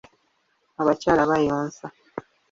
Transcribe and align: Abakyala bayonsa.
Abakyala 0.81 1.23
bayonsa. 1.31 1.85